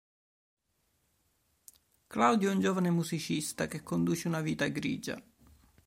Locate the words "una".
4.27-4.41